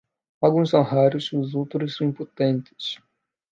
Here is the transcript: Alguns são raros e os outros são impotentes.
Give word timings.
Alguns 0.41 0.71
são 0.71 0.81
raros 0.81 1.25
e 1.27 1.37
os 1.37 1.53
outros 1.53 1.95
são 1.95 2.07
impotentes. 2.07 2.97